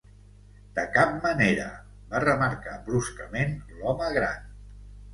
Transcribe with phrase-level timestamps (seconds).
[0.77, 1.69] "De cap manera",
[2.15, 4.55] va remarcar bruscament l'home gran.